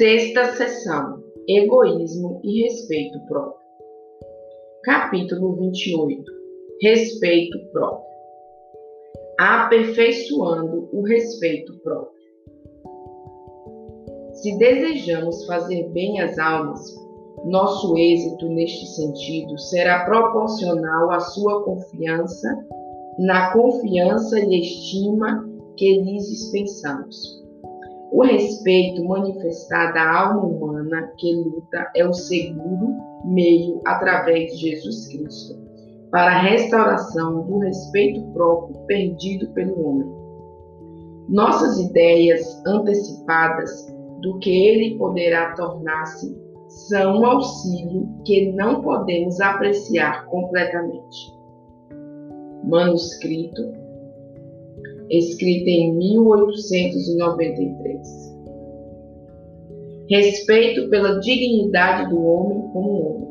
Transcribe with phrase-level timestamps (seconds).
[0.00, 3.60] Sexta sessão: Egoísmo e respeito próprio.
[4.82, 6.24] Capítulo 28:
[6.80, 8.06] Respeito próprio.
[9.38, 12.18] Aperfeiçoando o respeito próprio.
[14.32, 16.80] Se desejamos fazer bem às almas,
[17.44, 22.48] nosso êxito neste sentido será proporcional à sua confiança,
[23.18, 25.46] na confiança e estima
[25.76, 27.39] que lhes dispensamos.
[28.12, 35.06] O respeito manifestado à alma humana que luta é o seguro meio através de Jesus
[35.08, 35.60] Cristo
[36.10, 40.08] para a restauração do respeito próprio perdido pelo homem.
[41.28, 43.86] Nossas ideias antecipadas
[44.20, 46.36] do que ele poderá tornar-se
[46.68, 51.32] são um auxílio que não podemos apreciar completamente.
[52.64, 53.79] Manuscrito
[55.10, 58.30] escrita em 1893.
[60.08, 63.28] Respeito pela dignidade do homem como homem.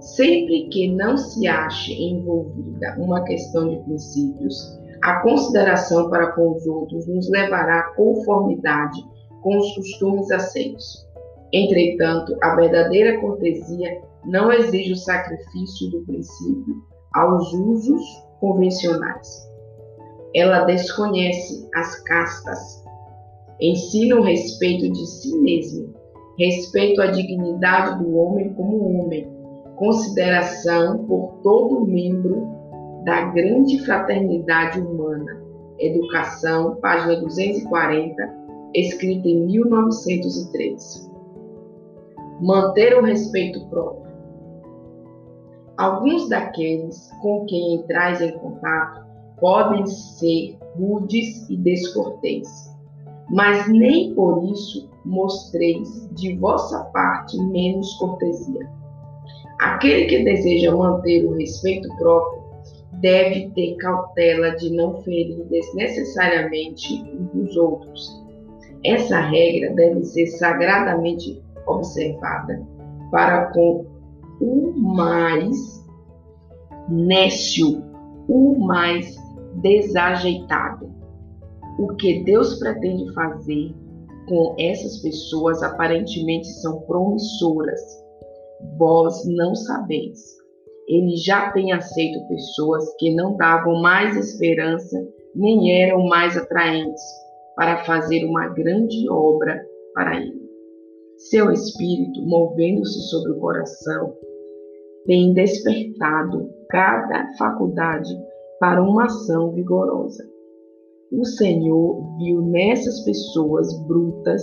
[0.00, 6.66] Sempre que não se ache envolvida uma questão de princípios, a consideração para com os
[6.66, 9.00] outros nos levará à conformidade
[9.42, 11.06] com os costumes aceitos.
[11.52, 16.82] Entretanto, a verdadeira cortesia não exige o sacrifício do princípio
[17.14, 18.02] aos usos
[18.40, 19.53] convencionais
[20.34, 22.84] ela desconhece as castas.
[23.60, 25.94] Ensina o respeito de si mesmo,
[26.36, 29.30] respeito à dignidade do homem como homem,
[29.76, 32.48] consideração por todo membro
[33.04, 35.40] da grande fraternidade humana.
[35.78, 38.34] Educação, página 240,
[38.74, 41.10] escrita em 1903.
[42.40, 44.12] Manter o respeito próprio.
[45.76, 49.03] Alguns daqueles com quem entrais em contato
[49.38, 52.48] podem ser rudes e descortês,
[53.30, 58.68] mas nem por isso mostreis de vossa parte menos cortesia.
[59.60, 62.42] Aquele que deseja manter o respeito próprio
[63.00, 67.04] deve ter cautela de não ferir desnecessariamente
[67.34, 68.22] os outros.
[68.84, 72.62] Essa regra deve ser sagradamente observada
[73.10, 73.86] para com
[74.40, 75.84] o mais
[76.88, 77.82] nécio,
[78.28, 79.16] o mais
[79.60, 80.92] desajeitado.
[81.78, 83.74] O que Deus pretende fazer
[84.28, 87.80] com essas pessoas aparentemente são promissoras.
[88.78, 90.20] Vós não sabeis.
[90.88, 94.96] Ele já tem aceito pessoas que não davam mais esperança
[95.34, 97.02] nem eram mais atraentes
[97.56, 99.64] para fazer uma grande obra
[99.94, 100.44] para ele.
[101.16, 104.14] Seu espírito, movendo-se sobre o coração,
[105.06, 108.14] tem despertado cada faculdade
[108.60, 110.24] para uma ação vigorosa.
[111.12, 114.42] O Senhor viu nessas pessoas brutas,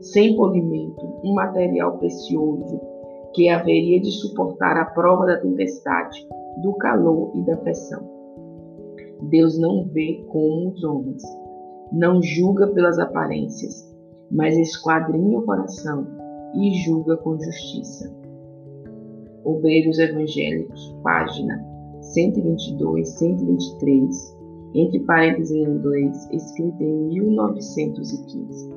[0.00, 2.80] sem polimento, um material precioso
[3.34, 6.26] que haveria de suportar a prova da tempestade,
[6.62, 8.02] do calor e da pressão.
[9.30, 11.22] Deus não vê como os homens,
[11.92, 13.94] não julga pelas aparências,
[14.30, 16.06] mas esquadrinha o coração
[16.54, 18.14] e julga com justiça.
[19.44, 21.75] Obreiros Evangélicos, página
[22.12, 24.36] 122, 123,
[24.74, 28.70] entre parênteses em inglês, escrita em 1915.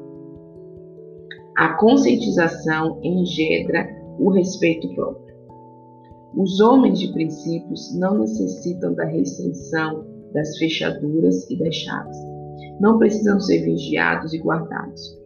[1.58, 3.88] A conscientização engendra
[4.18, 5.36] o respeito próprio.
[6.38, 12.18] Os homens de princípios não necessitam da restrição das fechaduras e das chaves.
[12.80, 15.18] Não precisam ser vigiados e guardados.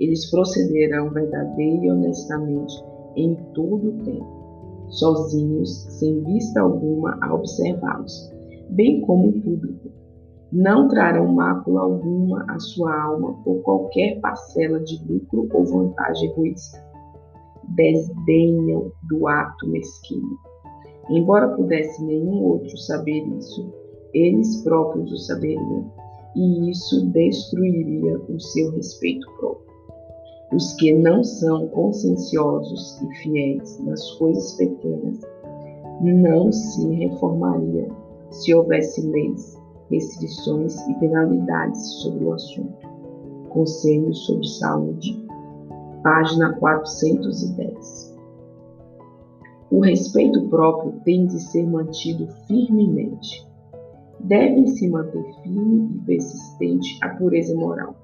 [0.00, 2.74] Eles procederão verdadeira e honestamente
[3.16, 4.41] em todo o tempo
[4.92, 8.30] sozinhos, sem vista alguma a observá-los,
[8.70, 9.90] bem como em público.
[10.52, 16.78] Não trarão mácula alguma à sua alma por qualquer parcela de lucro ou vantagem egoísta.
[17.68, 20.38] Desdenham do ato mesquinho.
[21.08, 23.72] Embora pudesse nenhum outro saber isso,
[24.12, 25.90] eles próprios o saberiam,
[26.36, 29.71] e isso destruiria o seu respeito próprio.
[30.54, 35.18] Os que não são conscienciosos e fiéis nas coisas pequenas
[36.02, 37.88] não se reformariam
[38.30, 39.58] se houvesse leis,
[39.90, 42.86] restrições e penalidades sobre o assunto.
[43.48, 45.26] Conselho sobre Saúde,
[46.02, 48.18] página 410.
[49.70, 53.46] O respeito próprio tem de ser mantido firmemente.
[54.20, 57.94] Devem se manter firme e persistente a pureza moral,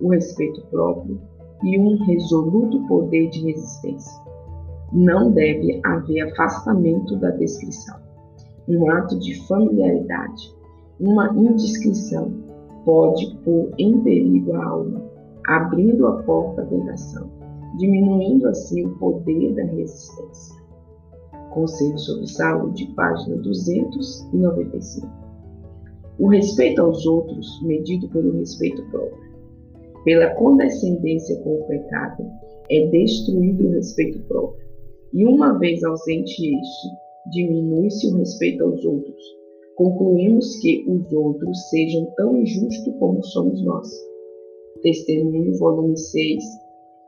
[0.00, 1.20] o respeito próprio
[1.62, 4.22] e um resoluto poder de resistência.
[4.92, 7.96] Não deve haver afastamento da descrição.
[8.68, 10.54] Um ato de familiaridade,
[11.00, 12.32] uma indiscrição,
[12.84, 15.02] pode pôr em perigo a alma,
[15.46, 17.30] abrindo a porta à tentação.
[17.78, 20.62] diminuindo assim o poder da resistência.
[21.50, 25.08] Conselho sobre Saúde, página 295.
[26.18, 29.31] O respeito aos outros, medido pelo respeito próprio,
[30.04, 32.24] pela condescendência com o pecado,
[32.70, 34.62] é destruído o respeito próprio.
[35.12, 36.88] E uma vez ausente este,
[37.30, 39.22] diminui-se o respeito aos outros.
[39.76, 43.88] Concluímos que os outros sejam tão injustos como somos nós.
[44.82, 46.42] Testemunho, volume 6,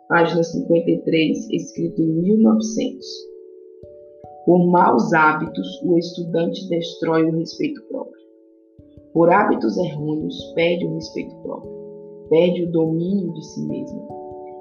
[0.08, 3.06] página 53, escrito em 1900.
[4.46, 8.22] Por maus hábitos, o estudante destrói o respeito próprio.
[9.12, 11.83] Por hábitos errôneos, perde o respeito próprio,
[12.28, 14.08] perde o domínio de si mesmo.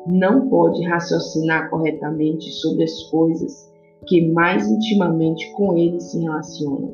[0.07, 3.71] Não pode raciocinar corretamente sobre as coisas
[4.07, 6.93] que mais intimamente com ele se relacionam.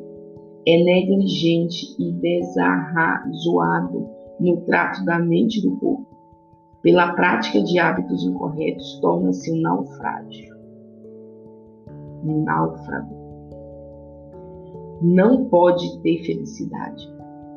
[0.68, 4.08] É negligente e desarrazoado
[4.40, 6.06] no trato da mente e do corpo.
[6.82, 10.56] Pela prática de hábitos incorretos, torna-se um naufrágio.
[12.24, 13.20] Um náufrago.
[15.02, 17.10] Não pode ter felicidade,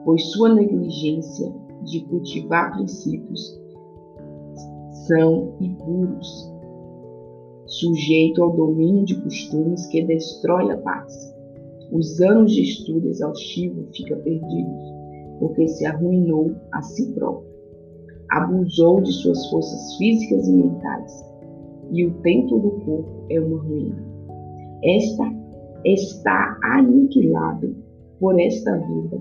[0.05, 1.53] pois sua negligência
[1.84, 3.61] de cultivar princípios
[5.06, 6.52] são impuros
[7.67, 11.34] sujeito ao domínio de costumes que destrói a paz.
[11.90, 14.93] Os anos de estudo exaustivo fica perdidos,
[15.38, 17.50] porque se arruinou a si próprio.
[18.31, 21.25] Abusou de suas forças físicas e mentais,
[21.90, 24.02] e o templo do corpo é uma ruína.
[24.84, 25.25] Esta
[25.84, 27.75] está aniquilado
[28.19, 29.20] por esta vida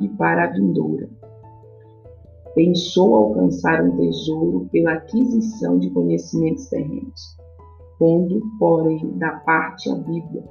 [0.00, 1.08] e para a vindoura.
[2.56, 7.36] Pensou alcançar um tesouro pela aquisição de conhecimentos terrenos
[7.98, 10.44] pondo, porém, da parte a Bíblia.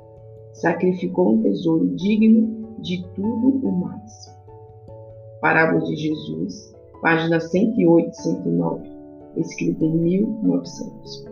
[0.53, 4.35] Sacrificou um tesouro digno de tudo o mais.
[5.41, 8.89] Parábola de Jesus, página 108 e 109,
[9.37, 11.25] escrita em 1900.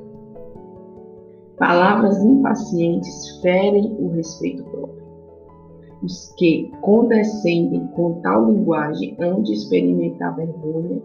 [1.58, 5.03] Palavras impacientes ferem o respeito próprio.
[6.04, 11.02] Os que condescendem com tal linguagem hão de experimentar vergonha,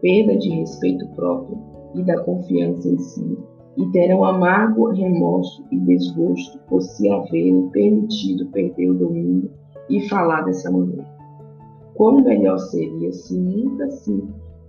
[0.00, 1.58] perda de respeito próprio
[1.94, 3.38] e da confiança em si,
[3.76, 9.50] e terão amargo remorso e desgosto por se haverem permitido perder o domínio
[9.90, 11.06] e falar dessa maneira.
[11.94, 14.24] Quão melhor seria se nunca se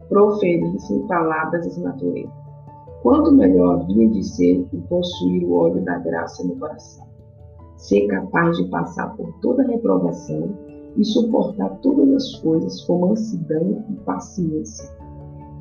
[0.09, 2.33] proferissem palavras dessa natureza.
[3.01, 7.07] Quanto melhor havia de ser possuir o óleo da graça no coração,
[7.79, 10.55] ser capaz de passar por toda reprovação
[10.95, 14.99] e suportar todas as coisas com mansidão e paciência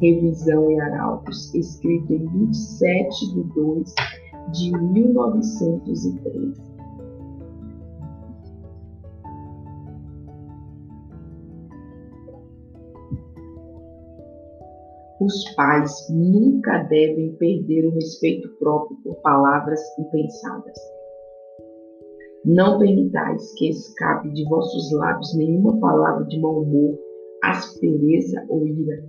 [0.00, 3.94] Revisão em Arautos, escrito em 27 de 2
[4.52, 6.68] de 1903.
[15.20, 20.78] Os pais nunca devem perder o respeito próprio por palavras impensadas.
[22.44, 26.98] Não permitais que escape de vossos lábios nenhuma palavra de mau humor,
[27.42, 29.02] aspereza ou ira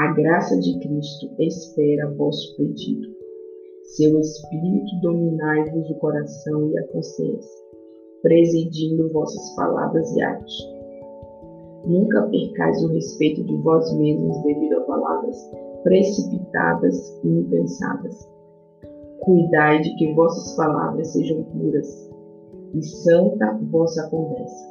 [0.00, 3.06] a graça de Cristo espera vosso pedido.
[3.82, 7.62] Seu Espírito dominai-vos o coração e a consciência,
[8.22, 10.74] presidindo vossas palavras e atos.
[11.84, 15.36] Nunca percais o respeito de vós mesmos devido a palavras
[15.82, 18.26] precipitadas e impensadas.
[19.20, 22.09] Cuidai de que vossas palavras sejam puras
[22.74, 24.70] e santa vossa conversa.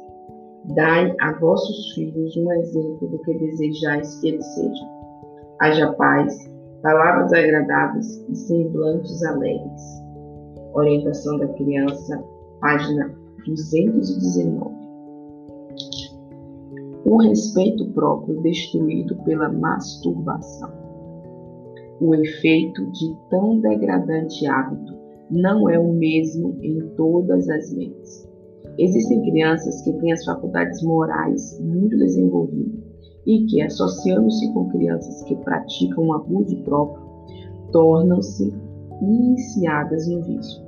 [0.74, 5.00] Dai a vossos filhos um exemplo do que desejais que eles sejam
[5.60, 6.50] haja paz,
[6.82, 9.82] palavras agradáveis e semblantes alegres.
[10.72, 12.24] Orientação da criança,
[12.60, 13.14] página
[13.46, 14.80] 219.
[17.04, 20.70] O respeito próprio destruído pela masturbação.
[22.00, 24.94] O efeito de tão degradante hábito
[25.30, 28.28] não é o mesmo em todas as mentes.
[28.78, 32.80] Existem crianças que têm as faculdades morais muito desenvolvidas
[33.26, 37.04] e que, associando-se com crianças que praticam um abuso próprio,
[37.72, 38.52] tornam-se
[39.02, 40.62] iniciadas no vício.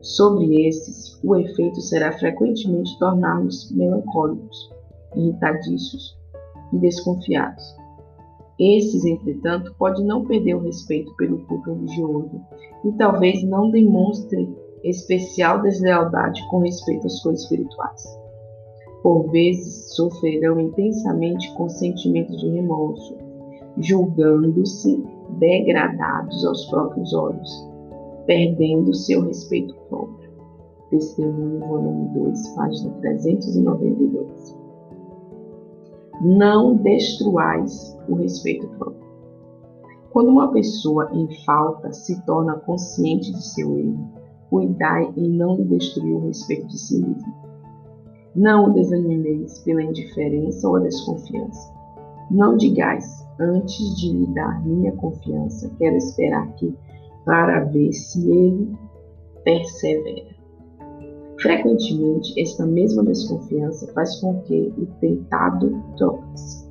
[0.00, 4.70] Sobre esses, o efeito será frequentemente tornar-nos melancólicos,
[5.16, 6.16] irritadiços
[6.72, 7.76] e desconfiados.
[8.58, 12.40] Esses, entretanto, podem não perder o respeito pelo culto religioso
[12.84, 18.18] e talvez não demonstrem especial deslealdade com respeito às coisas espirituais
[19.02, 23.16] por vezes sofrerão intensamente com sentimentos de remorso,
[23.78, 25.02] julgando-se
[25.38, 27.68] degradados aos próprios olhos,
[28.26, 30.30] perdendo seu respeito próprio.
[30.90, 34.57] Testemunho, volume 2, página 392.
[36.20, 39.06] Não destruais o respeito próprio.
[40.10, 44.08] Quando uma pessoa em falta se torna consciente de seu erro,
[44.50, 47.34] cuidai em não lhe destruir o respeito de si mesmo.
[48.34, 51.72] Não o desanimeis pela indiferença ou desconfiança.
[52.30, 56.74] Não digais, antes de lhe dar minha confiança, quero esperar aqui
[57.24, 58.76] para ver se ele
[59.44, 60.37] persevera.
[61.40, 66.66] Frequentemente, esta mesma desconfiança faz com que o tentado troque-se.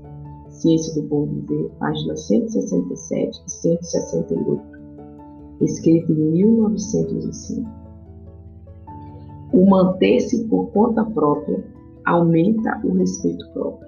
[0.49, 4.61] Ciência do Bom Viver, páginas 167 e 168,
[5.61, 7.69] escrito em 1905.
[9.53, 11.63] O manter-se por conta própria
[12.05, 13.87] aumenta o respeito próprio.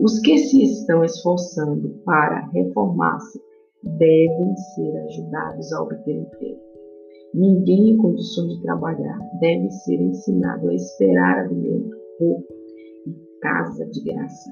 [0.00, 3.40] Os que se estão esforçando para reformar-se
[3.84, 6.67] devem ser ajudados a obter emprego.
[7.34, 12.54] Ninguém em condições de trabalhar deve ser ensinado a esperar alimento, roupa
[13.06, 14.50] e casa de graça.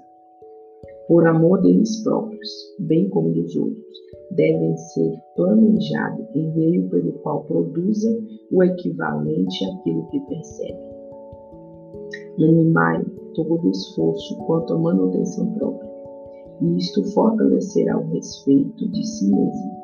[1.08, 3.98] Por amor deles próprios, bem como dos outros,
[4.32, 8.10] devem ser planejados em meio pelo qual produza
[8.52, 10.78] o equivalente àquilo que percebe.
[12.38, 13.02] Animai
[13.34, 15.90] todo esforço quanto à manutenção própria,
[16.60, 19.76] e isto fortalecerá o respeito de si mesmo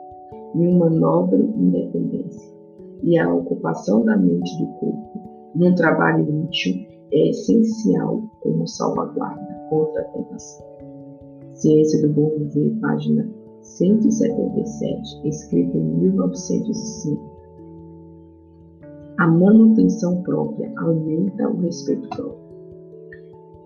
[0.54, 2.51] e uma nobre independência
[3.02, 5.12] e a ocupação da mente do corpo
[5.54, 10.66] num trabalho útil é essencial como salvaguarda contra a tentação.
[11.50, 13.28] Ciência do Bom Viver, página
[13.61, 17.32] 177, escrita em 1905.
[19.18, 22.42] A manutenção própria aumenta o respeito próprio.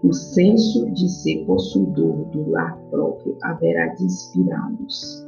[0.02, 5.26] O senso de ser possuidor do lar próprio haverá de inspirá-los,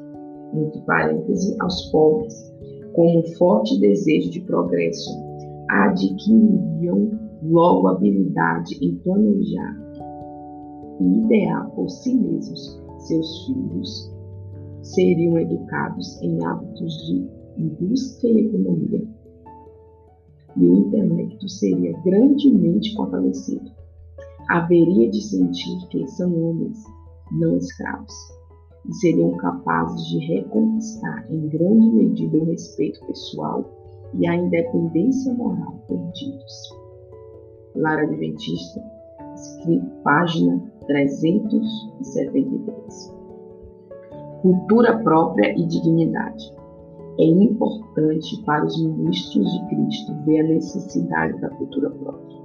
[0.55, 2.53] entre parênteses, aos pobres,
[2.99, 5.09] com um forte desejo de progresso,
[5.71, 7.13] adquiririam
[7.45, 9.77] logo habilidade em planejar
[11.01, 14.13] e idear por si mesmos seus filhos,
[14.83, 17.29] seriam educados em hábitos de
[17.63, 19.09] indústria e economia,
[20.57, 23.71] e o intelecto seria grandemente fortalecido.
[24.49, 26.83] Haveria de sentir que são homens,
[27.31, 28.38] não escravos
[28.89, 33.63] e seriam capazes de reconquistar em grande medida o respeito pessoal
[34.15, 36.75] e a independência moral perdidos.
[37.77, 38.83] Lara Adventista,
[40.03, 43.15] página 373.
[44.41, 46.57] Cultura própria e dignidade.
[47.21, 52.39] É importante para os ministros de Cristo ver a necessidade da cultura própria,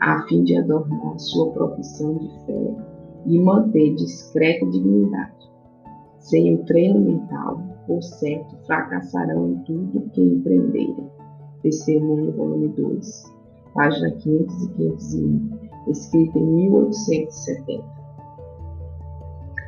[0.00, 2.76] a fim de adornar sua profissão de fé
[3.26, 5.51] e manter discreta dignidade
[6.22, 11.10] sem o treino mental, por certo, fracassarão em tudo que empreenderem.
[11.62, 13.24] Testemunho, volume 2,
[13.74, 15.50] página 500 e 501,
[15.90, 17.84] escrita em 1870.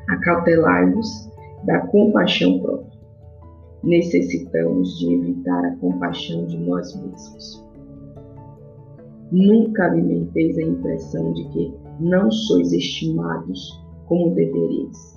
[0.09, 1.31] Acautelai-vos
[1.65, 2.95] da compaixão própria.
[3.83, 7.65] Necessitamos de evitar a compaixão de nós mesmos.
[9.33, 15.15] Nunca alimenteis a impressão de que não sois estimados como deveríeis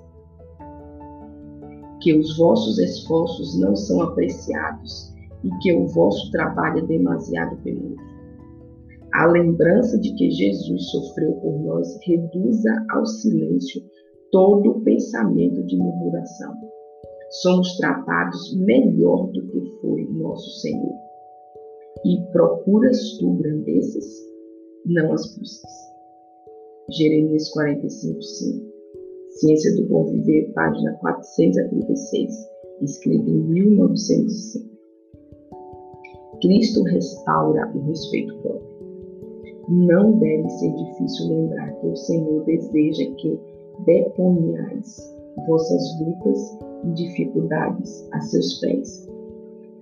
[2.07, 7.97] que os vossos esforços não são apreciados e que o vosso trabalho é demasiado penoso.
[9.13, 13.81] A lembrança de que Jesus sofreu por nós reduza ao silêncio
[14.31, 16.53] todo o pensamento de murmuração.
[17.41, 20.95] Somos tratados melhor do que foi nosso Senhor.
[22.05, 24.05] E procuras tu grandezas,
[24.85, 25.71] não as buscas.
[26.89, 28.66] Jeremias 45, 5.
[29.39, 32.49] Ciência do Bom Viver, página 400 a 36,
[32.81, 34.67] escrita em 1905.
[36.41, 38.67] Cristo restaura o respeito próprio.
[39.69, 43.39] Não deve ser difícil lembrar que o Senhor deseja que
[43.85, 45.15] deponhais
[45.47, 49.07] vossas lutas e dificuldades a seus pés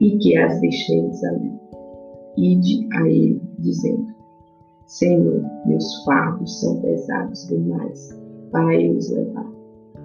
[0.02, 1.54] e que as deixeis ali.
[2.36, 4.06] Ide a Ele, dizendo:
[4.88, 9.56] Senhor, meus fardos são pesados demais para eu os levar.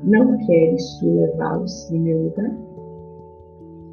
[0.05, 2.57] Não queres tu levá-los em meu lugar?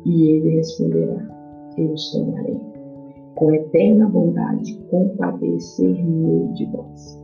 [0.06, 1.28] E ele responderá:
[1.78, 2.60] Eu os tomarei.
[3.36, 7.22] Com eterna bondade compadecer-me de vós.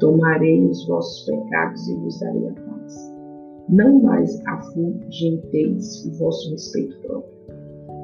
[0.00, 3.14] Tomarei os vossos pecados e vos darei a paz.
[3.68, 7.32] Não mais afugenteis o vosso respeito próprio,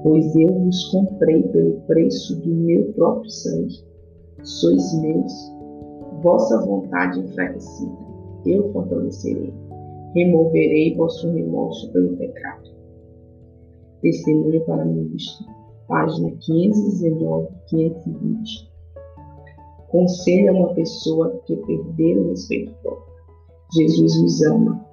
[0.03, 3.85] pois eu vos comprei pelo preço do meu próprio sangue.
[4.43, 5.33] Sois meus,
[6.23, 8.12] vossa vontade enfraquecida
[8.47, 9.53] eu fortalecerei.
[10.15, 12.71] Removerei vosso remorso pelo pecado.
[14.01, 15.47] Testemunho para ministro,
[15.89, 18.73] página 519, 520.
[19.89, 23.15] Conselho a uma pessoa que perder o respeito próprio.
[23.75, 24.85] Jesus vos ama.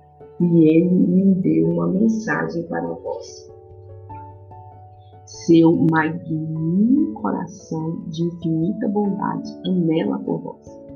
[0.42, 3.52] e ele me deu uma mensagem para vós.
[5.26, 10.89] Seu magnânimo coração de infinita bondade anela por vós.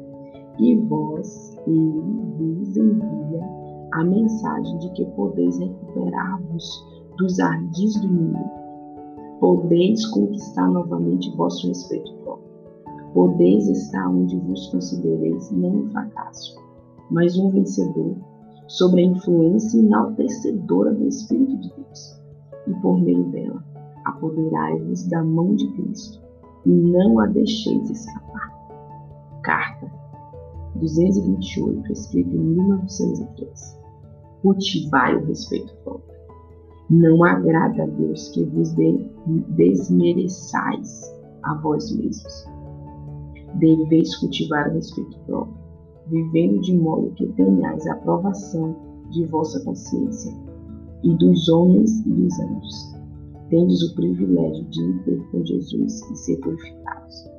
[0.59, 2.01] E vós, ele
[2.37, 3.43] vos envia
[3.93, 6.85] a mensagem de que podeis recuperar-vos
[7.17, 8.63] dos ardis do inimigo.
[9.39, 12.53] Podeis conquistar novamente vosso respeito próprio.
[13.13, 16.55] Podeis estar onde vos considereis não um fracasso,
[17.09, 18.15] mas um vencedor
[18.67, 22.21] sobre a influência enaltecedora do Espírito de Deus.
[22.67, 23.63] E por meio dela,
[24.05, 26.21] apoderai-vos da mão de Cristo
[26.65, 28.51] e não a deixeis escapar.
[29.43, 30.02] Carta
[30.83, 33.79] 228, escrita em 1903.
[34.41, 36.13] Cultivai o respeito próprio.
[36.89, 38.73] Não agrada a Deus que vos
[39.55, 41.13] desmereçais
[41.43, 42.45] a vós mesmos.
[43.55, 45.63] Deveis cultivar o respeito próprio
[46.07, 48.75] vivendo de modo que tenhais a aprovação
[49.11, 50.33] de vossa consciência
[51.03, 52.93] e dos homens e dos anjos.
[53.49, 57.29] Tendes o privilégio de ir ter com Jesus e ser purificados,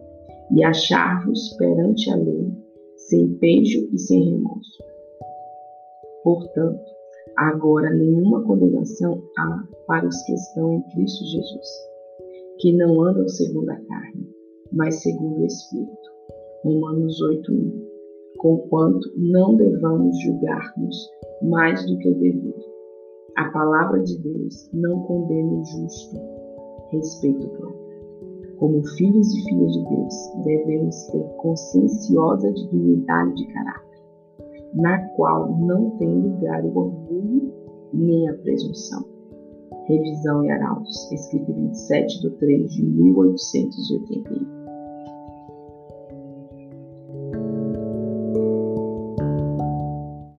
[0.53, 2.53] e achar-vos perante a lei,
[3.09, 4.83] sem pejo e sem remorso.
[6.23, 6.85] Portanto,
[7.37, 11.69] agora nenhuma condenação há para os que estão em Cristo Jesus,
[12.61, 14.29] que não andam segundo a carne,
[14.73, 16.15] mas segundo o Espírito.
[16.65, 17.95] Romanos 8, 1
[18.39, 21.11] conquanto não devamos julgar-nos
[21.43, 22.65] mais do que o devido.
[23.37, 26.17] A palavra de Deus não condena o justo,
[26.93, 27.84] respeito próprio.
[28.65, 34.03] Como filhos e filhas de Deus, devemos ter conscienciosa dignidade de caráter,
[34.77, 37.53] na qual não tem lugar o orgulho
[37.93, 39.05] nem a presunção.
[39.87, 44.64] Revisão e Arautos, escrito 27 de 3 de 1881.